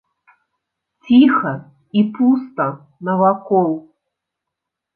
[1.07, 1.51] Ціха
[2.01, 2.65] і пуста
[3.07, 3.71] навакол.